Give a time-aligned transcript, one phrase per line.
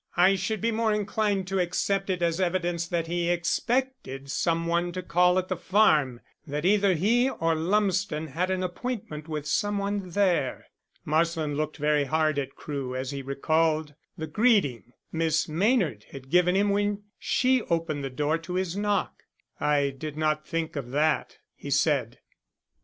[0.17, 4.91] "I should be more inclined to accept it as evidence that he expected some one
[4.93, 9.77] to call at the farm that either he or Lumsden had an appointment with some
[9.77, 10.65] one there."
[11.05, 16.55] Marsland looked very hard at Crewe as he recalled the greeting Miss Maynard had given
[16.55, 19.21] him when she opened the door to his knock.
[19.59, 22.17] "I did not think of that," he said.